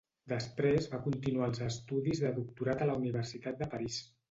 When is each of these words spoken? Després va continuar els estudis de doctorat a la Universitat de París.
Després 0.31 0.87
va 0.93 0.99
continuar 1.07 1.51
els 1.51 1.61
estudis 1.67 2.23
de 2.25 2.33
doctorat 2.41 2.83
a 2.87 2.91
la 2.93 2.99
Universitat 3.05 3.63
de 3.63 3.71
París. 3.77 4.03